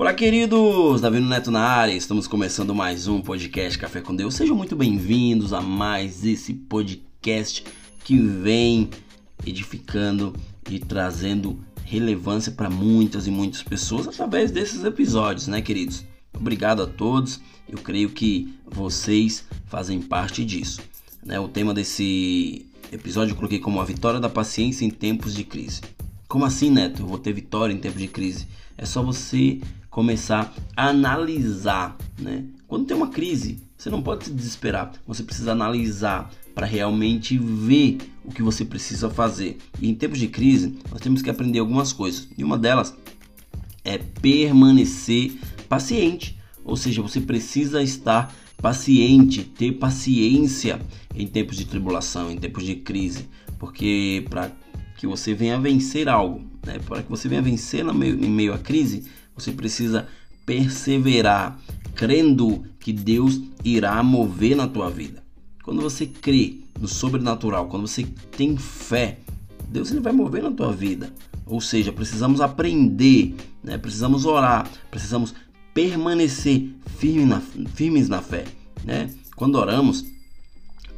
Olá, 0.00 0.14
queridos! 0.14 1.02
Davi 1.02 1.20
Neto 1.20 1.50
na 1.50 1.60
área, 1.60 1.92
estamos 1.92 2.26
começando 2.26 2.74
mais 2.74 3.06
um 3.06 3.20
podcast 3.20 3.78
Café 3.78 4.00
com 4.00 4.16
Deus. 4.16 4.34
Sejam 4.34 4.56
muito 4.56 4.74
bem-vindos 4.74 5.52
a 5.52 5.60
mais 5.60 6.24
esse 6.24 6.54
podcast 6.54 7.62
que 8.02 8.16
vem 8.16 8.88
edificando 9.44 10.34
e 10.70 10.78
trazendo 10.78 11.62
relevância 11.84 12.50
para 12.50 12.70
muitas 12.70 13.26
e 13.26 13.30
muitas 13.30 13.62
pessoas 13.62 14.08
através 14.08 14.50
desses 14.50 14.84
episódios, 14.84 15.46
né, 15.48 15.60
queridos? 15.60 16.02
Obrigado 16.32 16.82
a 16.82 16.86
todos. 16.86 17.38
Eu 17.68 17.76
creio 17.76 18.08
que 18.08 18.54
vocês 18.64 19.44
fazem 19.66 20.00
parte 20.00 20.42
disso. 20.46 20.80
Né? 21.22 21.38
O 21.38 21.46
tema 21.46 21.74
desse 21.74 22.64
episódio 22.90 23.32
eu 23.32 23.36
coloquei 23.36 23.58
como 23.58 23.78
a 23.78 23.84
vitória 23.84 24.18
da 24.18 24.30
paciência 24.30 24.86
em 24.86 24.90
tempos 24.90 25.34
de 25.34 25.44
crise. 25.44 25.82
Como 26.26 26.46
assim, 26.46 26.70
Neto? 26.70 27.02
Eu 27.02 27.06
vou 27.06 27.18
ter 27.18 27.34
vitória 27.34 27.74
em 27.74 27.78
tempos 27.78 28.00
de 28.00 28.08
crise? 28.08 28.48
É 28.78 28.86
só 28.86 29.02
você 29.02 29.60
começar 29.90 30.54
a 30.76 30.88
analisar, 30.88 31.96
né? 32.18 32.44
Quando 32.66 32.86
tem 32.86 32.96
uma 32.96 33.08
crise, 33.08 33.58
você 33.76 33.90
não 33.90 34.00
pode 34.00 34.26
se 34.26 34.30
desesperar. 34.32 34.92
Você 35.06 35.22
precisa 35.22 35.52
analisar 35.52 36.30
para 36.54 36.66
realmente 36.66 37.36
ver 37.36 37.98
o 38.24 38.30
que 38.30 38.42
você 38.42 38.64
precisa 38.64 39.10
fazer. 39.10 39.58
E 39.80 39.90
em 39.90 39.94
tempos 39.94 40.18
de 40.18 40.28
crise, 40.28 40.78
nós 40.90 41.00
temos 41.00 41.20
que 41.20 41.30
aprender 41.30 41.58
algumas 41.58 41.92
coisas. 41.92 42.28
E 42.38 42.44
uma 42.44 42.56
delas 42.56 42.94
é 43.84 43.98
permanecer 43.98 45.36
paciente. 45.68 46.38
Ou 46.64 46.76
seja, 46.76 47.02
você 47.02 47.20
precisa 47.20 47.82
estar 47.82 48.32
paciente, 48.60 49.42
ter 49.42 49.72
paciência 49.72 50.80
em 51.14 51.26
tempos 51.26 51.56
de 51.56 51.64
tribulação, 51.64 52.30
em 52.30 52.36
tempos 52.36 52.64
de 52.64 52.76
crise, 52.76 53.28
porque 53.58 54.24
para 54.28 54.52
que 54.98 55.06
você 55.06 55.32
venha 55.32 55.58
vencer 55.58 56.08
algo, 56.08 56.42
né? 56.64 56.78
para 56.86 57.02
que 57.02 57.08
você 57.08 57.28
venha 57.28 57.40
vencer 57.40 57.82
meio, 57.92 58.22
em 58.22 58.28
meio 58.28 58.52
à 58.52 58.58
crise, 58.58 59.04
você 59.40 59.52
precisa 59.52 60.06
perseverar, 60.44 61.58
crendo 61.94 62.64
que 62.78 62.92
Deus 62.92 63.40
irá 63.64 64.02
mover 64.02 64.56
na 64.56 64.66
tua 64.66 64.90
vida. 64.90 65.22
Quando 65.62 65.82
você 65.82 66.06
crê 66.06 66.58
no 66.78 66.88
sobrenatural, 66.88 67.68
quando 67.68 67.86
você 67.86 68.04
tem 68.36 68.56
fé, 68.56 69.18
Deus 69.68 69.90
ele 69.90 70.00
vai 70.00 70.12
mover 70.12 70.42
na 70.42 70.50
tua 70.50 70.72
vida. 70.72 71.12
Ou 71.46 71.60
seja, 71.60 71.92
precisamos 71.92 72.40
aprender, 72.40 73.34
né? 73.62 73.76
precisamos 73.78 74.24
orar, 74.24 74.68
precisamos 74.90 75.34
permanecer 75.74 76.70
firme 76.98 77.24
na, 77.24 77.40
firmes 77.74 78.08
na 78.08 78.20
fé. 78.20 78.44
Né? 78.84 79.10
Quando 79.36 79.56
oramos, 79.56 80.04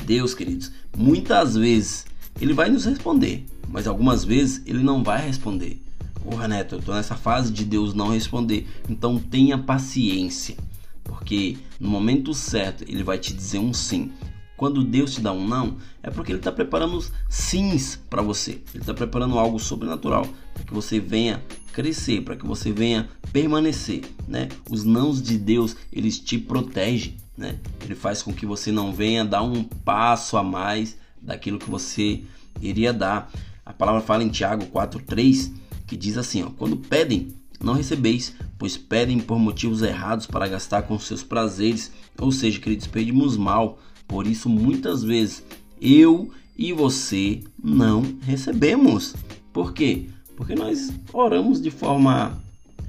Deus, 0.04 0.34
queridos, 0.34 0.72
muitas 0.96 1.54
vezes 1.54 2.06
Ele 2.40 2.52
vai 2.52 2.70
nos 2.70 2.84
responder, 2.84 3.46
mas 3.68 3.86
algumas 3.86 4.24
vezes 4.24 4.62
Ele 4.66 4.82
não 4.82 5.02
vai 5.02 5.26
responder. 5.26 5.80
Porra, 6.22 6.46
Neto, 6.46 6.76
eu 6.76 6.78
estou 6.78 6.94
nessa 6.94 7.16
fase 7.16 7.52
de 7.52 7.64
Deus 7.64 7.94
não 7.94 8.10
responder. 8.10 8.68
Então 8.88 9.18
tenha 9.18 9.58
paciência, 9.58 10.56
porque 11.02 11.58
no 11.80 11.88
momento 11.88 12.32
certo 12.32 12.84
Ele 12.86 13.02
vai 13.02 13.18
te 13.18 13.34
dizer 13.34 13.58
um 13.58 13.72
sim. 13.74 14.12
Quando 14.56 14.84
Deus 14.84 15.14
te 15.14 15.20
dá 15.20 15.32
um 15.32 15.46
não, 15.46 15.76
é 16.00 16.10
porque 16.10 16.30
Ele 16.30 16.38
está 16.38 16.52
preparando 16.52 16.96
os 16.96 17.10
sims 17.28 17.98
para 18.08 18.22
você. 18.22 18.62
Ele 18.72 18.82
está 18.82 18.94
preparando 18.94 19.36
algo 19.36 19.58
sobrenatural 19.58 20.24
para 20.54 20.62
que 20.62 20.72
você 20.72 21.00
venha 21.00 21.42
crescer, 21.72 22.22
para 22.22 22.36
que 22.36 22.46
você 22.46 22.70
venha 22.70 23.08
permanecer. 23.32 24.02
Né? 24.28 24.48
Os 24.70 24.84
nãos 24.84 25.20
de 25.20 25.36
Deus, 25.36 25.74
eles 25.92 26.20
te 26.20 26.38
protegem. 26.38 27.16
Né? 27.36 27.58
Ele 27.82 27.96
faz 27.96 28.22
com 28.22 28.32
que 28.32 28.46
você 28.46 28.70
não 28.70 28.92
venha 28.92 29.24
dar 29.24 29.42
um 29.42 29.64
passo 29.64 30.36
a 30.36 30.44
mais 30.44 30.96
daquilo 31.20 31.58
que 31.58 31.68
você 31.68 32.22
iria 32.60 32.92
dar. 32.92 33.32
A 33.66 33.72
palavra 33.72 34.00
fala 34.00 34.22
em 34.22 34.28
Tiago 34.28 34.66
4,3 34.66 35.61
que 35.92 35.96
diz 35.98 36.16
assim: 36.16 36.42
ó, 36.42 36.48
Quando 36.56 36.74
pedem, 36.74 37.28
não 37.62 37.74
recebeis, 37.74 38.34
pois 38.58 38.78
pedem 38.78 39.20
por 39.20 39.38
motivos 39.38 39.82
errados 39.82 40.26
para 40.26 40.48
gastar 40.48 40.82
com 40.82 40.98
seus 40.98 41.22
prazeres. 41.22 41.92
Ou 42.18 42.32
seja, 42.32 42.58
queridos, 42.58 42.86
pedimos 42.86 43.36
mal 43.36 43.78
por 44.08 44.26
isso, 44.26 44.48
muitas 44.48 45.02
vezes, 45.02 45.44
eu 45.78 46.30
e 46.56 46.72
você 46.72 47.42
não 47.62 48.02
recebemos. 48.22 49.14
Por 49.52 49.74
quê? 49.74 50.06
Porque 50.34 50.54
nós 50.54 50.90
oramos 51.12 51.60
de 51.60 51.70
forma 51.70 52.41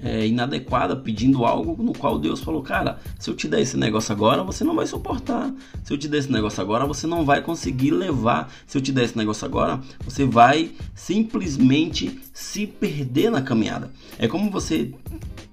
é, 0.03 0.27
inadequada, 0.27 0.95
pedindo 0.95 1.45
algo 1.45 1.81
no 1.81 1.93
qual 1.93 2.19
Deus 2.19 2.41
falou: 2.41 2.61
Cara, 2.61 2.99
se 3.17 3.29
eu 3.29 3.35
te 3.35 3.47
der 3.47 3.61
esse 3.61 3.77
negócio 3.77 4.11
agora, 4.11 4.43
você 4.43 4.63
não 4.63 4.75
vai 4.75 4.85
suportar. 4.85 5.53
Se 5.83 5.93
eu 5.93 5.97
te 5.97 6.09
der 6.09 6.17
esse 6.17 6.31
negócio 6.31 6.61
agora, 6.61 6.85
você 6.85 7.07
não 7.07 7.23
vai 7.23 7.41
conseguir 7.41 7.91
levar. 7.91 8.51
Se 8.67 8.77
eu 8.77 8.81
te 8.81 8.91
der 8.91 9.05
esse 9.05 9.17
negócio 9.17 9.45
agora, 9.45 9.79
você 10.03 10.25
vai 10.25 10.71
simplesmente 10.93 12.19
se 12.33 12.67
perder 12.67 13.31
na 13.31 13.41
caminhada. 13.41 13.89
É 14.19 14.27
como 14.27 14.51
você 14.51 14.93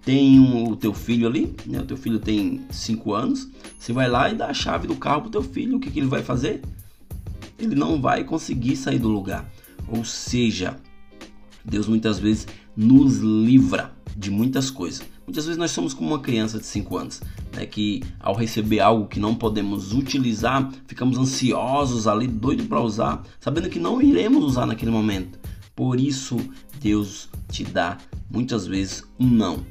tem 0.04 0.40
um, 0.40 0.70
o 0.70 0.76
teu 0.76 0.92
filho 0.92 1.28
ali, 1.28 1.54
né? 1.64 1.80
O 1.80 1.86
teu 1.86 1.96
filho 1.96 2.18
tem 2.18 2.62
5 2.70 3.14
anos. 3.14 3.48
Você 3.78 3.92
vai 3.92 4.08
lá 4.08 4.30
e 4.30 4.34
dá 4.34 4.46
a 4.46 4.54
chave 4.54 4.88
do 4.88 4.96
carro 4.96 5.22
pro 5.22 5.30
teu 5.30 5.42
filho. 5.42 5.76
O 5.76 5.80
que, 5.80 5.90
que 5.90 6.00
ele 6.00 6.08
vai 6.08 6.22
fazer? 6.22 6.60
Ele 7.56 7.76
não 7.76 8.00
vai 8.00 8.24
conseguir 8.24 8.74
sair 8.74 8.98
do 8.98 9.08
lugar. 9.08 9.48
Ou 9.86 10.04
seja, 10.04 10.76
Deus 11.64 11.86
muitas 11.86 12.18
vezes 12.18 12.48
nos 12.76 13.18
livra 13.18 13.92
de 14.16 14.30
muitas 14.30 14.70
coisas. 14.70 15.02
Muitas 15.26 15.44
vezes 15.44 15.58
nós 15.58 15.70
somos 15.70 15.94
como 15.94 16.10
uma 16.10 16.20
criança 16.20 16.58
de 16.58 16.66
5 16.66 16.96
anos, 16.96 17.20
né, 17.54 17.66
que 17.66 18.02
ao 18.18 18.34
receber 18.34 18.80
algo 18.80 19.06
que 19.06 19.20
não 19.20 19.34
podemos 19.34 19.92
utilizar, 19.92 20.70
ficamos 20.86 21.18
ansiosos 21.18 22.06
ali, 22.06 22.26
doido 22.26 22.64
para 22.66 22.80
usar, 22.80 23.22
sabendo 23.40 23.68
que 23.68 23.78
não 23.78 24.00
iremos 24.02 24.44
usar 24.44 24.66
naquele 24.66 24.90
momento. 24.90 25.38
Por 25.74 26.00
isso, 26.00 26.36
Deus 26.80 27.28
te 27.50 27.64
dá 27.64 27.98
muitas 28.30 28.66
vezes 28.66 29.04
um 29.18 29.26
não 29.26 29.64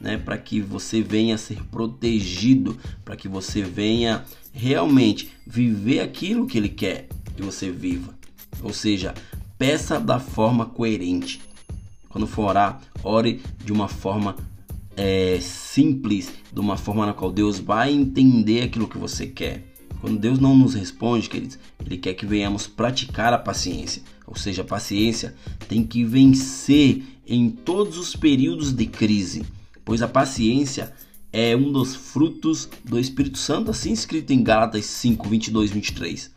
né, 0.00 0.16
para 0.18 0.36
que 0.38 0.60
você 0.60 1.02
venha 1.02 1.38
ser 1.38 1.62
protegido, 1.64 2.76
para 3.04 3.16
que 3.16 3.28
você 3.28 3.62
venha 3.62 4.24
realmente 4.52 5.30
viver 5.46 6.00
aquilo 6.00 6.46
que 6.46 6.58
ele 6.58 6.68
quer 6.68 7.08
que 7.34 7.42
você 7.42 7.70
viva. 7.70 8.14
Ou 8.62 8.72
seja, 8.72 9.14
peça 9.58 10.00
da 10.00 10.18
forma 10.18 10.66
coerente. 10.66 11.40
Quando 12.16 12.26
for 12.26 12.48
orar, 12.48 12.80
ore 13.04 13.42
de 13.62 13.72
uma 13.72 13.88
forma 13.88 14.34
é, 14.96 15.38
simples, 15.38 16.32
de 16.50 16.58
uma 16.58 16.78
forma 16.78 17.04
na 17.04 17.12
qual 17.12 17.30
Deus 17.30 17.58
vai 17.58 17.92
entender 17.92 18.62
aquilo 18.62 18.88
que 18.88 18.96
você 18.96 19.26
quer. 19.26 19.62
Quando 20.00 20.18
Deus 20.18 20.38
não 20.38 20.56
nos 20.56 20.72
responde, 20.72 21.28
queridos, 21.28 21.58
Ele 21.84 21.98
quer 21.98 22.14
que 22.14 22.24
venhamos 22.24 22.66
praticar 22.66 23.34
a 23.34 23.38
paciência. 23.38 24.02
Ou 24.26 24.34
seja, 24.34 24.62
a 24.62 24.64
paciência 24.64 25.34
tem 25.68 25.84
que 25.84 26.04
vencer 26.04 27.02
em 27.26 27.50
todos 27.50 27.98
os 27.98 28.16
períodos 28.16 28.72
de 28.72 28.86
crise 28.86 29.44
pois 29.86 30.02
a 30.02 30.08
paciência 30.08 30.92
é 31.32 31.56
um 31.56 31.70
dos 31.70 31.94
frutos 31.94 32.68
do 32.84 32.98
Espírito 32.98 33.38
Santo, 33.38 33.70
assim 33.70 33.92
escrito 33.92 34.32
em 34.32 34.42
Gálatas 34.42 34.84
5, 34.86 35.28
22, 35.28 35.70
23, 35.70 36.30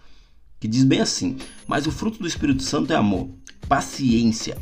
que 0.60 0.68
diz 0.68 0.84
bem 0.84 1.02
assim: 1.02 1.38
Mas 1.68 1.88
o 1.88 1.92
fruto 1.92 2.20
do 2.20 2.28
Espírito 2.28 2.62
Santo 2.62 2.94
é 2.94 2.96
amor, 2.96 3.30
paciência, 3.68 4.58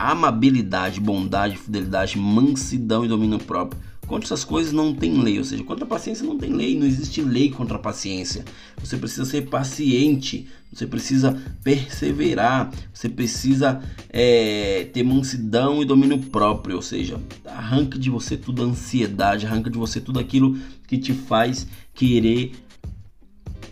amabilidade, 0.00 0.98
bondade, 0.98 1.58
fidelidade, 1.58 2.18
mansidão 2.18 3.04
e 3.04 3.08
domínio 3.08 3.38
próprio. 3.38 3.78
Contra 4.06 4.26
essas 4.26 4.42
coisas 4.42 4.72
não 4.72 4.92
tem 4.94 5.22
lei, 5.22 5.38
ou 5.38 5.44
seja, 5.44 5.62
contra 5.62 5.84
a 5.84 5.88
paciência 5.88 6.26
não 6.26 6.36
tem 6.36 6.52
lei, 6.52 6.76
não 6.76 6.86
existe 6.86 7.20
lei 7.20 7.50
contra 7.50 7.76
a 7.76 7.78
paciência. 7.78 8.44
Você 8.78 8.96
precisa 8.96 9.24
ser 9.24 9.42
paciente, 9.42 10.48
você 10.72 10.86
precisa 10.86 11.40
perseverar, 11.62 12.72
você 12.92 13.08
precisa 13.08 13.80
é, 14.08 14.88
ter 14.92 15.04
mansidão 15.04 15.80
e 15.80 15.84
domínio 15.84 16.18
próprio, 16.18 16.76
ou 16.76 16.82
seja, 16.82 17.20
arranca 17.44 17.98
de 17.98 18.10
você 18.10 18.36
toda 18.36 18.62
a 18.62 18.66
ansiedade, 18.66 19.46
arranca 19.46 19.70
de 19.70 19.78
você 19.78 20.00
tudo 20.00 20.18
aquilo 20.18 20.58
que 20.88 20.98
te 20.98 21.12
faz 21.12 21.66
querer 21.94 22.52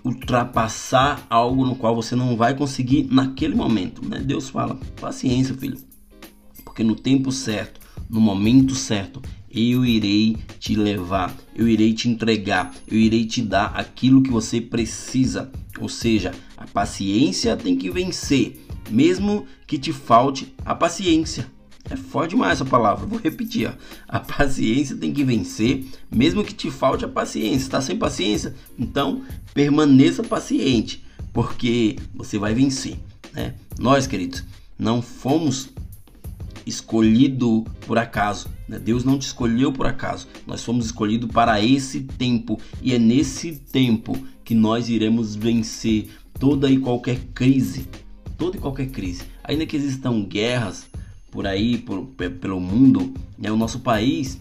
ultrapassar 0.05 1.27
algo 1.29 1.67
no 1.67 1.75
qual 1.75 1.97
você 1.97 2.15
não 2.15 2.37
vai 2.37 2.55
conseguir 2.55 3.09
naquele 3.11 3.55
momento. 3.55 4.07
Né? 4.09 4.21
Deus 4.21 4.49
fala, 4.49 4.79
paciência, 5.01 5.55
filho, 5.55 5.88
porque 6.79 6.85
no 6.85 6.95
tempo 6.95 7.33
certo, 7.33 7.81
no 8.09 8.21
momento 8.21 8.73
certo, 8.73 9.21
eu 9.51 9.85
irei 9.85 10.37
te 10.61 10.77
levar, 10.77 11.37
eu 11.53 11.67
irei 11.67 11.93
te 11.93 12.09
entregar, 12.09 12.73
eu 12.87 12.97
irei 12.97 13.27
te 13.27 13.43
dar 13.43 13.73
aquilo 13.75 14.23
que 14.23 14.31
você 14.31 14.61
precisa. 14.61 15.51
Ou 15.81 15.89
seja, 15.89 16.31
a 16.57 16.69
paciência 16.69 17.57
tem 17.57 17.77
que 17.77 17.91
vencer, 17.91 18.65
mesmo 18.89 19.45
que 19.67 19.77
te 19.77 19.93
falte 19.93 20.55
a 20.65 20.73
paciência. 20.73 21.51
É 21.91 21.97
forte 21.97 22.31
demais 22.31 22.53
essa 22.53 22.65
palavra, 22.65 23.07
vou 23.07 23.19
repetir. 23.19 23.69
Ó. 23.69 23.73
A 24.07 24.21
paciência 24.21 24.95
tem 24.95 25.13
que 25.13 25.25
vencer, 25.25 25.85
mesmo 26.09 26.45
que 26.45 26.55
te 26.55 26.71
falte 26.71 27.05
a 27.05 27.09
paciência. 27.09 27.57
Está 27.57 27.81
sem 27.81 27.97
paciência? 27.97 28.55
Então 28.79 29.23
permaneça 29.53 30.23
paciente, 30.23 31.03
porque 31.33 31.97
você 32.15 32.39
vai 32.39 32.55
vencer. 32.55 32.97
Né? 33.33 33.57
Nós, 33.81 34.07
queridos, 34.07 34.45
não 34.79 35.03
fomos 35.03 35.71
escolhido 36.69 37.65
por 37.87 37.99
acaso. 37.99 38.49
Né? 38.69 38.79
Deus 38.79 39.05
não 39.05 39.19
te 39.19 39.27
escolheu 39.27 39.73
por 39.73 39.87
acaso. 39.87 40.29
Nós 40.47 40.63
fomos 40.63 40.87
escolhidos 40.87 41.31
para 41.31 41.61
esse 41.63 42.01
tempo 42.01 42.61
e 42.83 42.95
é 42.95 42.99
nesse 42.99 43.53
tempo 43.53 44.17
que 44.45 44.55
nós 44.55 44.89
iremos 44.89 45.35
vencer 45.35 46.09
toda 46.39 46.71
e 46.71 46.79
qualquer 46.79 47.19
crise. 47.35 47.89
Toda 48.37 48.57
e 48.57 48.61
qualquer 48.61 48.89
crise. 48.91 49.23
Ainda 49.43 49.67
que 49.67 49.77
existam 49.77 50.23
guerras 50.23 50.87
por 51.31 51.47
aí, 51.47 51.79
por, 51.79 52.07
pelo 52.07 52.61
mundo, 52.61 53.13
né? 53.37 53.51
o 53.51 53.57
nosso 53.57 53.81
país 53.81 54.39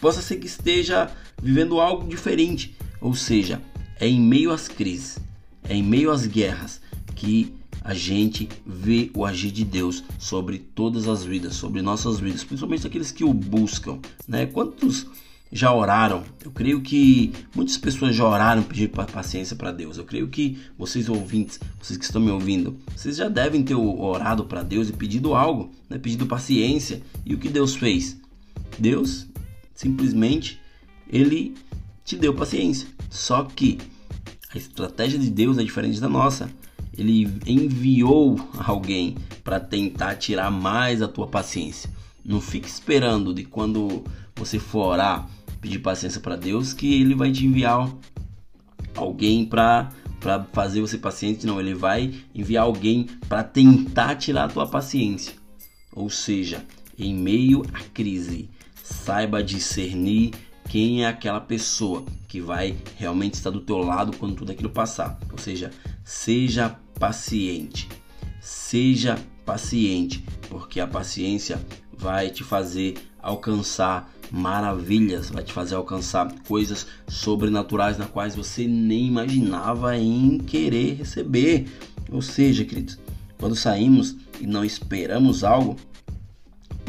possa 0.00 0.22
ser 0.22 0.36
que 0.36 0.46
esteja 0.46 1.10
vivendo 1.40 1.80
algo 1.80 2.08
diferente. 2.08 2.76
Ou 3.00 3.14
seja, 3.14 3.62
é 3.98 4.08
em 4.08 4.20
meio 4.20 4.50
às 4.50 4.66
crises, 4.66 5.18
é 5.62 5.74
em 5.74 5.82
meio 5.82 6.10
às 6.10 6.26
guerras 6.26 6.80
que 7.14 7.54
a 7.82 7.94
gente 7.94 8.48
vê 8.66 9.10
o 9.14 9.24
agir 9.24 9.50
de 9.50 9.64
Deus 9.64 10.04
sobre 10.18 10.58
todas 10.58 11.08
as 11.08 11.24
vidas, 11.24 11.54
sobre 11.54 11.82
nossas 11.82 12.20
vidas, 12.20 12.44
principalmente 12.44 12.86
aqueles 12.86 13.10
que 13.10 13.24
o 13.24 13.32
buscam, 13.32 13.98
né? 14.28 14.46
Quantos 14.46 15.06
já 15.52 15.74
oraram? 15.74 16.22
Eu 16.44 16.50
creio 16.50 16.80
que 16.80 17.32
muitas 17.54 17.76
pessoas 17.76 18.14
já 18.14 18.24
oraram 18.24 18.62
pedir 18.62 18.88
paciência 18.88 19.56
para 19.56 19.72
Deus. 19.72 19.98
Eu 19.98 20.04
creio 20.04 20.28
que 20.28 20.58
vocês 20.78 21.08
ouvintes, 21.08 21.58
vocês 21.80 21.98
que 21.98 22.04
estão 22.04 22.20
me 22.20 22.30
ouvindo, 22.30 22.76
vocês 22.94 23.16
já 23.16 23.28
devem 23.28 23.62
ter 23.62 23.74
orado 23.74 24.44
para 24.44 24.62
Deus 24.62 24.88
e 24.88 24.92
pedido 24.92 25.34
algo, 25.34 25.70
né? 25.88 25.98
Pedido 25.98 26.26
paciência. 26.26 27.02
E 27.24 27.34
o 27.34 27.38
que 27.38 27.48
Deus 27.48 27.74
fez? 27.74 28.16
Deus 28.78 29.26
simplesmente 29.74 30.60
ele 31.08 31.54
te 32.04 32.16
deu 32.16 32.34
paciência. 32.34 32.86
Só 33.08 33.44
que 33.44 33.78
a 34.54 34.58
estratégia 34.58 35.18
de 35.18 35.30
Deus 35.30 35.58
é 35.58 35.62
diferente 35.62 36.00
da 36.00 36.08
nossa 36.08 36.50
ele 36.96 37.28
enviou 37.46 38.38
alguém 38.58 39.16
para 39.42 39.60
tentar 39.60 40.16
tirar 40.16 40.50
mais 40.50 41.02
a 41.02 41.08
tua 41.08 41.26
paciência. 41.26 41.90
Não 42.24 42.40
fique 42.40 42.68
esperando 42.68 43.32
de 43.32 43.44
quando 43.44 44.04
você 44.36 44.58
for 44.58 44.88
orar, 44.88 45.28
pedir 45.60 45.78
paciência 45.78 46.20
para 46.20 46.36
Deus, 46.36 46.72
que 46.72 47.00
ele 47.00 47.14
vai 47.14 47.30
te 47.32 47.46
enviar 47.46 47.90
alguém 48.94 49.44
para 49.44 49.90
para 50.20 50.44
fazer 50.52 50.82
você 50.82 50.98
paciente, 50.98 51.46
não, 51.46 51.58
ele 51.58 51.74
vai 51.74 52.12
enviar 52.34 52.64
alguém 52.64 53.06
para 53.26 53.42
tentar 53.42 54.16
tirar 54.16 54.44
a 54.44 54.48
tua 54.48 54.66
paciência. 54.66 55.32
Ou 55.94 56.10
seja, 56.10 56.62
em 56.98 57.14
meio 57.14 57.62
à 57.72 57.80
crise, 57.94 58.50
saiba 58.84 59.42
discernir 59.42 60.32
quem 60.70 61.02
é 61.02 61.08
aquela 61.08 61.40
pessoa 61.40 62.04
que 62.28 62.40
vai 62.40 62.76
realmente 62.96 63.34
estar 63.34 63.50
do 63.50 63.60
teu 63.60 63.78
lado 63.78 64.16
quando 64.16 64.36
tudo 64.36 64.52
aquilo 64.52 64.70
passar. 64.70 65.18
Ou 65.32 65.36
seja, 65.36 65.72
seja 66.04 66.78
paciente. 66.96 67.88
Seja 68.40 69.18
paciente, 69.44 70.24
porque 70.48 70.78
a 70.78 70.86
paciência 70.86 71.60
vai 71.92 72.30
te 72.30 72.44
fazer 72.44 72.94
alcançar 73.20 74.14
maravilhas, 74.30 75.28
vai 75.28 75.42
te 75.42 75.52
fazer 75.52 75.74
alcançar 75.74 76.32
coisas 76.46 76.86
sobrenaturais 77.08 77.98
na 77.98 78.06
quais 78.06 78.36
você 78.36 78.64
nem 78.64 79.08
imaginava 79.08 79.98
em 79.98 80.38
querer 80.38 80.94
receber. 80.94 81.66
Ou 82.12 82.22
seja, 82.22 82.64
queridos, 82.64 82.96
quando 83.40 83.56
saímos 83.56 84.14
e 84.40 84.46
não 84.46 84.64
esperamos 84.64 85.42
algo, 85.42 85.74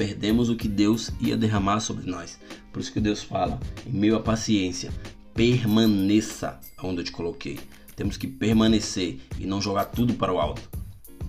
perdemos 0.01 0.49
o 0.49 0.55
que 0.55 0.67
Deus 0.67 1.11
ia 1.19 1.37
derramar 1.37 1.79
sobre 1.79 2.09
nós. 2.09 2.39
Por 2.73 2.79
isso 2.79 2.91
que 2.91 2.99
Deus 2.99 3.21
fala, 3.21 3.59
em 3.85 3.91
meio 3.91 4.15
à 4.15 4.19
paciência, 4.19 4.91
permaneça 5.31 6.59
onde 6.81 7.01
eu 7.01 7.03
te 7.03 7.11
coloquei. 7.11 7.59
Temos 7.95 8.17
que 8.17 8.25
permanecer 8.25 9.19
e 9.39 9.45
não 9.45 9.61
jogar 9.61 9.85
tudo 9.85 10.15
para 10.15 10.33
o 10.33 10.39
alto. 10.39 10.67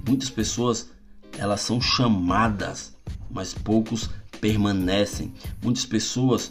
Muitas 0.08 0.30
pessoas 0.30 0.90
elas 1.36 1.60
são 1.60 1.82
chamadas, 1.82 2.96
mas 3.30 3.52
poucos 3.52 4.08
permanecem. 4.40 5.34
Muitas 5.62 5.84
pessoas 5.84 6.50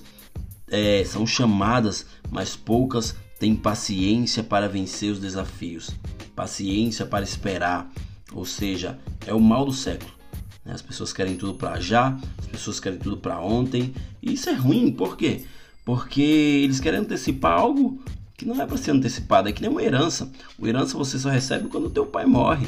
é, 0.68 1.04
são 1.04 1.26
chamadas, 1.26 2.06
mas 2.30 2.56
poucas 2.56 3.16
têm 3.40 3.56
paciência 3.56 4.44
para 4.44 4.70
vencer 4.70 5.12
os 5.12 5.20
desafios, 5.20 5.90
paciência 6.36 7.04
para 7.04 7.24
esperar. 7.24 7.92
Ou 8.32 8.46
seja, 8.46 9.00
é 9.26 9.34
o 9.34 9.40
mal 9.40 9.66
do 9.66 9.74
século. 9.74 10.21
Né? 10.66 10.74
As 10.74 10.82
pessoas 10.82 11.14
querem 11.14 11.36
tudo 11.36 11.54
para 11.54 11.80
já, 11.80 12.18
as 12.38 12.48
pessoas 12.48 12.80
querem 12.80 13.00
tudo 13.00 13.18
para 13.18 13.40
ontem. 13.40 13.94
E 14.22 14.34
isso 14.34 14.50
é 14.50 14.54
ruim, 14.54 14.92
por 14.92 15.18
quê? 15.18 15.44
Porque 15.84 16.22
eles 16.22 16.80
querem 16.80 17.00
antecipar 17.00 17.60
algo 17.60 18.02
que 18.38 18.46
não 18.46 18.62
é 18.62 18.66
para 18.66 18.78
ser 18.78 18.92
antecipada, 18.92 19.50
é 19.50 19.54
que 19.54 19.62
nem 19.62 19.70
uma 19.70 19.84
herança. 19.84 20.32
Uma 20.58 20.68
herança 20.68 20.98
você 20.98 21.20
só 21.20 21.30
recebe 21.30 21.68
quando 21.68 21.86
o 21.86 21.90
teu 21.90 22.06
pai 22.06 22.26
morre, 22.26 22.68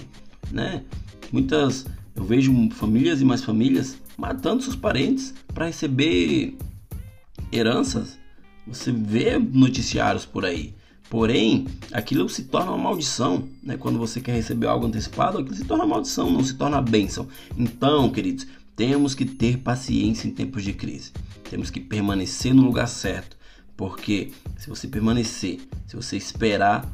né? 0.52 0.84
Muitas, 1.32 1.86
eu 2.16 2.24
vejo 2.24 2.70
famílias 2.72 3.22
e 3.22 3.26
mais 3.26 3.44
famílias 3.44 3.98
matando 4.18 4.62
seus 4.62 4.76
parentes 4.76 5.34
para 5.54 5.66
receber 5.66 6.56
heranças. 7.52 8.20
Você 8.68 8.92
vê 8.92 9.38
noticiários 9.38 10.26
por 10.26 10.46
aí. 10.46 10.76
Porém, 11.14 11.68
aquilo 11.92 12.28
se 12.28 12.46
torna 12.46 12.72
uma 12.72 12.86
maldição, 12.86 13.48
né? 13.62 13.78
Quando 13.78 14.00
você 14.00 14.20
quer 14.20 14.34
receber 14.34 14.66
algo 14.66 14.88
antecipado, 14.88 15.38
aquilo 15.38 15.56
se 15.56 15.64
torna 15.64 15.86
maldição, 15.86 16.32
não 16.32 16.44
se 16.44 16.56
torna 16.56 16.82
bênção. 16.82 17.28
Então, 17.56 18.10
queridos, 18.10 18.48
temos 18.76 19.14
que 19.14 19.24
ter 19.24 19.60
paciência 19.60 20.28
em 20.28 20.32
tempos 20.32 20.64
de 20.64 20.74
crise. 20.74 21.12
Temos 21.52 21.70
que 21.70 21.80
permanecer 21.80 22.52
no 22.52 22.64
lugar 22.64 22.88
certo 22.88 23.38
porque 23.78 24.32
se 24.58 24.68
você 24.68 24.88
permanecer, 24.88 25.60
se 25.86 25.96
você 25.96 26.18
esperar 26.18 26.92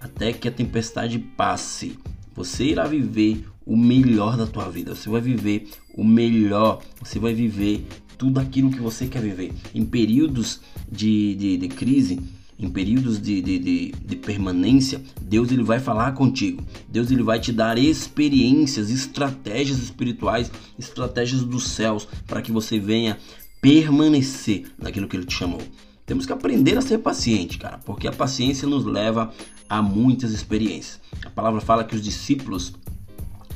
até 0.00 0.32
que 0.32 0.48
a 0.48 0.50
tempestade 0.50 1.18
passe, 1.18 1.98
você 2.34 2.64
irá 2.64 2.86
viver 2.86 3.44
o 3.66 3.76
melhor 3.76 4.38
da 4.38 4.46
tua 4.46 4.70
vida. 4.70 4.94
Você 4.94 5.10
vai 5.10 5.20
viver 5.20 5.68
o 5.92 6.02
melhor. 6.02 6.80
Você 7.02 7.18
vai 7.18 7.34
viver 7.34 7.86
tudo 8.16 8.40
aquilo 8.40 8.70
que 8.70 8.80
você 8.80 9.06
quer 9.06 9.20
viver. 9.20 9.52
Em 9.74 9.84
períodos 9.84 10.62
de, 10.90 11.34
de, 11.34 11.58
de 11.58 11.68
crise, 11.68 12.18
em 12.58 12.68
períodos 12.68 13.20
de, 13.20 13.40
de, 13.40 13.58
de, 13.58 13.92
de, 13.92 14.16
permanência, 14.16 15.00
Deus 15.22 15.52
ele 15.52 15.62
vai 15.62 15.78
falar 15.78 16.12
contigo. 16.12 16.62
Deus 16.88 17.10
ele 17.10 17.22
vai 17.22 17.38
te 17.38 17.52
dar 17.52 17.78
experiências, 17.78 18.90
estratégias 18.90 19.78
espirituais, 19.78 20.50
estratégias 20.78 21.42
dos 21.44 21.68
céus 21.68 22.08
para 22.26 22.42
que 22.42 22.50
você 22.50 22.78
venha 22.78 23.16
permanecer 23.60 24.66
naquilo 24.76 25.06
que 25.06 25.16
ele 25.16 25.26
te 25.26 25.34
chamou. 25.34 25.62
Temos 26.04 26.26
que 26.26 26.32
aprender 26.32 26.76
a 26.76 26.80
ser 26.80 26.98
paciente, 26.98 27.58
cara, 27.58 27.78
porque 27.78 28.08
a 28.08 28.12
paciência 28.12 28.66
nos 28.66 28.84
leva 28.84 29.32
a 29.68 29.80
muitas 29.80 30.32
experiências. 30.32 31.00
A 31.24 31.30
palavra 31.30 31.60
fala 31.60 31.84
que 31.84 31.94
os 31.94 32.02
discípulos 32.02 32.72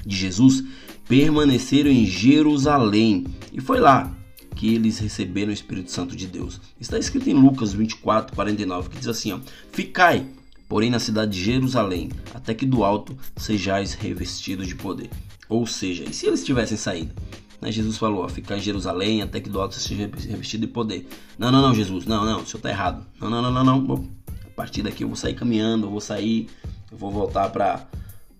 de 0.06 0.14
Jesus 0.14 0.62
permaneceram 1.08 1.90
em 1.90 2.06
Jerusalém 2.06 3.26
e 3.52 3.60
foi 3.60 3.80
lá 3.80 4.14
que 4.62 4.72
eles 4.72 5.00
receberam 5.00 5.50
o 5.50 5.52
Espírito 5.52 5.90
Santo 5.90 6.14
de 6.14 6.24
Deus. 6.24 6.60
Está 6.80 6.96
escrito 6.96 7.28
em 7.28 7.32
Lucas 7.32 7.72
24, 7.72 8.32
49, 8.32 8.90
que 8.90 8.96
diz 8.96 9.08
assim: 9.08 9.32
ó, 9.32 9.40
Ficai, 9.72 10.24
porém, 10.68 10.88
na 10.88 11.00
cidade 11.00 11.32
de 11.32 11.42
Jerusalém, 11.42 12.10
até 12.32 12.54
que 12.54 12.64
do 12.64 12.84
alto 12.84 13.18
sejais 13.36 13.94
revestidos 13.94 14.68
de 14.68 14.76
poder. 14.76 15.10
Ou 15.48 15.66
seja, 15.66 16.04
e 16.04 16.14
se 16.14 16.28
eles 16.28 16.44
tivessem 16.44 16.76
saído? 16.76 17.12
Né? 17.60 17.72
Jesus 17.72 17.98
falou, 17.98 18.24
ó, 18.24 18.28
ficar 18.28 18.56
em 18.56 18.60
Jerusalém 18.60 19.20
até 19.20 19.40
que 19.40 19.50
do 19.50 19.60
alto 19.60 19.74
seja 19.74 20.08
revestido 20.28 20.64
de 20.64 20.72
poder. 20.72 21.08
Não, 21.36 21.50
não, 21.50 21.60
não, 21.60 21.74
Jesus, 21.74 22.06
não, 22.06 22.24
não, 22.24 22.42
o 22.42 22.46
senhor 22.46 22.58
está 22.58 22.70
errado. 22.70 23.04
Não, 23.20 23.28
não, 23.28 23.42
não, 23.42 23.64
não, 23.64 23.64
não. 23.64 24.08
A 24.46 24.50
partir 24.54 24.82
daqui 24.82 25.02
eu 25.02 25.08
vou 25.08 25.16
sair 25.16 25.34
caminhando, 25.34 25.88
eu 25.88 25.90
vou 25.90 26.00
sair, 26.00 26.48
eu 26.88 26.96
vou 26.96 27.10
voltar 27.10 27.50
para 27.50 27.84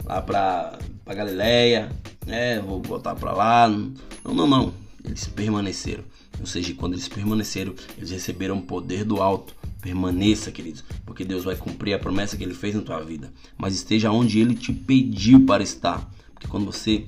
lá 0.05 0.23
para 0.23 0.79
Galileia, 1.05 1.91
né? 2.25 2.61
Vou 2.61 2.81
voltar 2.81 3.17
para 3.17 3.33
lá. 3.33 3.69
Não, 3.69 4.33
não, 4.33 4.47
não. 4.47 4.82
Eles 5.13 5.27
permaneceram. 5.27 6.05
Ou 6.41 6.47
seja, 6.47 6.73
quando 6.73 6.95
eles 6.95 7.07
permaneceram, 7.07 7.75
eles 7.99 8.11
receberam 8.11 8.57
o 8.57 8.63
poder 8.63 9.05
do 9.05 9.21
alto. 9.21 9.55
Permaneça, 9.83 10.51
queridos, 10.51 10.83
porque 11.05 11.23
Deus 11.23 11.45
vai 11.45 11.55
cumprir 11.55 11.93
a 11.93 11.99
promessa 11.99 12.35
que 12.35 12.43
ele 12.43 12.55
fez 12.55 12.75
na 12.75 12.81
tua 12.81 13.03
vida. 13.03 13.31
Mas 13.59 13.75
esteja 13.75 14.11
onde 14.11 14.41
ele 14.41 14.55
te 14.55 14.73
pediu 14.73 15.45
para 15.45 15.63
estar. 15.63 16.11
Porque 16.33 16.49
quando 16.49 16.65
você 16.65 17.05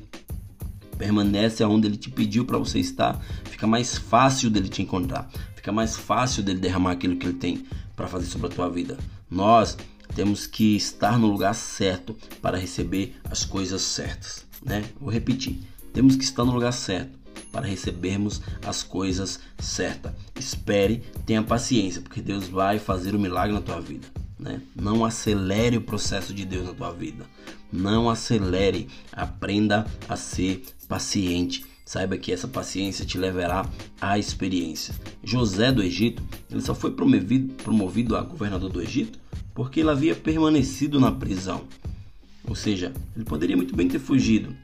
permanece 0.98 1.62
aonde 1.62 1.86
ele 1.86 1.96
te 1.96 2.10
pediu 2.10 2.44
para 2.44 2.58
você 2.58 2.78
estar, 2.78 3.18
fica 3.44 3.66
mais 3.66 3.96
fácil 3.96 4.50
dele 4.50 4.68
te 4.68 4.82
encontrar, 4.82 5.28
fica 5.56 5.72
mais 5.72 5.96
fácil 5.96 6.42
dele 6.42 6.60
derramar 6.60 6.92
aquilo 6.92 7.16
que 7.16 7.26
ele 7.26 7.38
tem 7.38 7.64
para 7.96 8.06
fazer 8.06 8.26
sobre 8.26 8.48
a 8.48 8.50
tua 8.50 8.68
vida. 8.68 8.98
Nós 9.30 9.78
temos 10.14 10.46
que 10.46 10.76
estar 10.76 11.18
no 11.18 11.26
lugar 11.26 11.54
certo 11.54 12.14
para 12.42 12.58
receber 12.58 13.16
as 13.30 13.46
coisas 13.46 13.80
certas, 13.80 14.44
né? 14.62 14.84
Vou 15.00 15.10
repetir. 15.10 15.58
Temos 15.92 16.16
que 16.16 16.24
estar 16.24 16.44
no 16.44 16.52
lugar 16.52 16.72
certo 16.72 17.23
para 17.54 17.66
recebermos 17.66 18.42
as 18.66 18.82
coisas 18.82 19.38
certas. 19.58 20.12
Espere, 20.34 21.04
tenha 21.24 21.42
paciência, 21.42 22.02
porque 22.02 22.20
Deus 22.20 22.48
vai 22.48 22.80
fazer 22.80 23.14
o 23.14 23.16
um 23.18 23.20
milagre 23.20 23.54
na 23.54 23.60
tua 23.60 23.80
vida. 23.80 24.08
Né? 24.36 24.60
Não 24.74 25.04
acelere 25.04 25.76
o 25.76 25.80
processo 25.80 26.34
de 26.34 26.44
Deus 26.44 26.66
na 26.66 26.74
tua 26.74 26.90
vida. 26.90 27.24
Não 27.72 28.10
acelere. 28.10 28.88
Aprenda 29.12 29.86
a 30.08 30.16
ser 30.16 30.64
paciente. 30.88 31.64
Saiba 31.86 32.18
que 32.18 32.32
essa 32.32 32.48
paciência 32.48 33.04
te 33.04 33.16
levará 33.16 33.64
à 34.00 34.18
experiência. 34.18 34.92
José 35.22 35.70
do 35.70 35.82
Egito, 35.82 36.22
ele 36.50 36.60
só 36.60 36.74
foi 36.74 36.90
promovido, 36.90 37.54
promovido 37.62 38.16
a 38.16 38.22
governador 38.22 38.70
do 38.70 38.82
Egito 38.82 39.18
porque 39.54 39.80
ele 39.80 39.90
havia 39.90 40.16
permanecido 40.16 40.98
na 40.98 41.12
prisão. 41.12 41.62
Ou 42.46 42.54
seja, 42.54 42.92
ele 43.14 43.24
poderia 43.24 43.56
muito 43.56 43.74
bem 43.74 43.88
ter 43.88 44.00
fugido, 44.00 44.54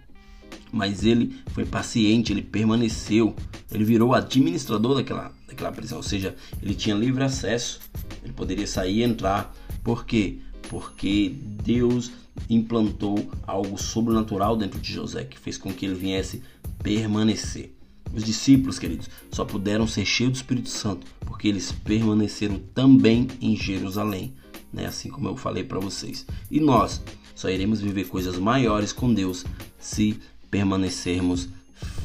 mas 0.73 1.05
ele 1.05 1.37
foi 1.53 1.65
paciente, 1.65 2.33
ele 2.33 2.43
permaneceu, 2.43 3.35
ele 3.71 3.85
virou 3.85 4.15
administrador 4.15 4.95
daquela, 4.95 5.33
daquela 5.47 5.73
prisão, 5.73 5.99
ou 5.99 6.03
seja, 6.03 6.35
ele 6.63 6.75
tinha 6.75 6.95
livre 6.95 7.23
acesso, 7.23 7.81
ele 8.23 8.33
poderia 8.33 8.67
sair 8.67 8.99
e 8.99 9.03
entrar. 9.03 9.55
Por 9.83 10.05
quê? 10.05 10.39
Porque 10.69 11.35
Deus 11.65 12.13
implantou 12.49 13.31
algo 13.47 13.77
sobrenatural 13.77 14.57
dentro 14.57 14.81
de 14.81 14.93
José 14.93 15.25
que 15.25 15.39
fez 15.39 15.59
com 15.59 15.73
que 15.73 15.87
ele 15.87 15.95
viesse 15.95 16.43
permanecer. 16.83 17.75
Os 18.13 18.25
discípulos, 18.25 18.79
queridos, 18.79 19.09
só 19.31 19.45
puderam 19.45 19.87
ser 19.87 20.05
cheios 20.05 20.33
do 20.33 20.37
Espírito 20.37 20.69
Santo 20.69 21.07
porque 21.21 21.47
eles 21.47 21.71
permaneceram 21.73 22.61
também 22.75 23.29
em 23.41 23.57
Jerusalém, 23.57 24.35
né? 24.73 24.87
Assim 24.87 25.09
como 25.09 25.29
eu 25.29 25.37
falei 25.37 25.63
para 25.63 25.79
vocês. 25.79 26.27
E 26.51 26.59
nós 26.61 27.01
só 27.35 27.49
iremos 27.49 27.81
viver 27.81 28.09
coisas 28.09 28.37
maiores 28.37 28.93
com 28.93 29.15
Deus 29.15 29.45
se 29.79 30.19
permanecermos 30.51 31.49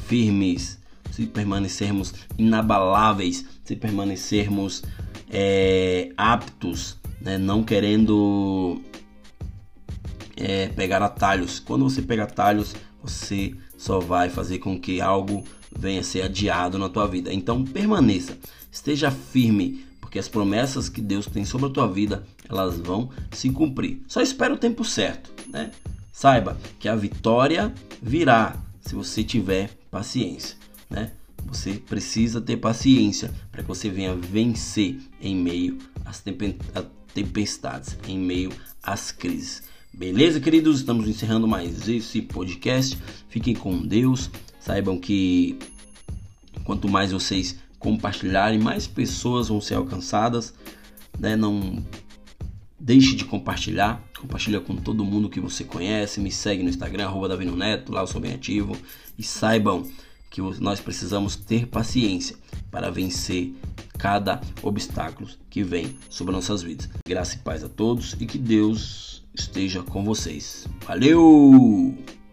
firmes, 0.06 0.78
se 1.10 1.26
permanecermos 1.26 2.14
inabaláveis, 2.38 3.44
se 3.64 3.74
permanecermos 3.74 4.82
é, 5.30 6.12
aptos, 6.16 6.96
né? 7.20 7.38
não 7.38 7.62
querendo 7.62 8.80
é, 10.36 10.68
pegar 10.68 11.02
atalhos. 11.02 11.58
Quando 11.58 11.88
você 11.88 12.02
pega 12.02 12.24
atalhos, 12.24 12.74
você 13.02 13.54
só 13.76 13.98
vai 13.98 14.28
fazer 14.28 14.58
com 14.58 14.78
que 14.78 15.00
algo 15.00 15.44
venha 15.76 16.00
a 16.00 16.04
ser 16.04 16.22
adiado 16.22 16.78
na 16.78 16.88
tua 16.88 17.06
vida. 17.06 17.32
Então 17.32 17.64
permaneça, 17.64 18.38
esteja 18.70 19.10
firme, 19.10 19.84
porque 20.00 20.18
as 20.18 20.28
promessas 20.28 20.88
que 20.88 21.00
Deus 21.00 21.26
tem 21.26 21.44
sobre 21.44 21.66
a 21.66 21.70
tua 21.70 21.88
vida, 21.88 22.24
elas 22.48 22.78
vão 22.78 23.10
se 23.30 23.50
cumprir. 23.50 24.02
Só 24.06 24.20
espera 24.20 24.54
o 24.54 24.58
tempo 24.58 24.84
certo, 24.84 25.32
né? 25.48 25.70
Saiba 26.16 26.56
que 26.80 26.88
a 26.88 26.96
vitória 26.96 27.74
virá 28.00 28.56
se 28.80 28.94
você 28.94 29.22
tiver 29.22 29.68
paciência, 29.90 30.56
né? 30.88 31.12
Você 31.44 31.74
precisa 31.74 32.40
ter 32.40 32.56
paciência 32.56 33.30
para 33.52 33.60
que 33.60 33.68
você 33.68 33.90
venha 33.90 34.14
vencer 34.14 34.98
em 35.20 35.36
meio 35.36 35.76
às 36.06 36.24
tempestades, 37.12 37.98
em 38.08 38.18
meio 38.18 38.50
às 38.82 39.12
crises. 39.12 39.62
Beleza, 39.92 40.40
queridos? 40.40 40.78
Estamos 40.78 41.06
encerrando 41.06 41.46
mais 41.46 41.86
esse 41.86 42.22
podcast. 42.22 42.96
Fiquem 43.28 43.54
com 43.54 43.86
Deus. 43.86 44.30
Saibam 44.58 44.98
que 44.98 45.58
quanto 46.64 46.88
mais 46.88 47.12
vocês 47.12 47.58
compartilharem, 47.78 48.58
mais 48.58 48.86
pessoas 48.86 49.48
vão 49.48 49.60
ser 49.60 49.74
alcançadas. 49.74 50.54
Né? 51.20 51.36
Não 51.36 51.84
deixe 52.78 53.14
de 53.14 53.24
compartilhar. 53.24 54.02
Compartilha 54.18 54.60
com 54.60 54.76
todo 54.76 55.04
mundo 55.04 55.28
que 55.28 55.40
você 55.40 55.64
conhece. 55.64 56.20
Me 56.20 56.30
segue 56.30 56.62
no 56.62 56.68
Instagram, 56.68 57.06
arroba 57.06 57.28
Davino 57.28 57.56
Neto. 57.56 57.92
Lá 57.92 58.02
eu 58.02 58.06
sou 58.06 58.20
bem 58.20 58.34
ativo. 58.34 58.76
E 59.18 59.22
saibam 59.22 59.88
que 60.30 60.40
nós 60.60 60.80
precisamos 60.80 61.36
ter 61.36 61.66
paciência 61.66 62.36
para 62.70 62.90
vencer 62.90 63.54
cada 63.98 64.40
obstáculo 64.62 65.28
que 65.48 65.62
vem 65.62 65.96
sobre 66.10 66.32
nossas 66.32 66.62
vidas. 66.62 66.88
Graça 67.08 67.36
e 67.36 67.38
paz 67.38 67.64
a 67.64 67.68
todos 67.68 68.14
e 68.20 68.26
que 68.26 68.38
Deus 68.38 69.24
esteja 69.34 69.82
com 69.82 70.04
vocês. 70.04 70.66
Valeu! 70.86 72.25